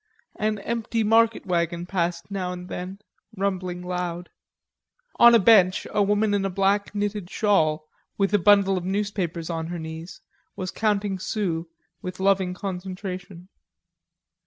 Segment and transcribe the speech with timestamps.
[0.39, 2.97] An empty market wagon passed now and then,
[3.37, 4.29] rumbling loud.
[5.17, 9.51] On a bench a woman in a black knitted shawl, with a bundle of newspapers
[9.51, 10.19] in her knees,
[10.55, 11.67] was counting sous
[12.01, 13.49] with loving concentration.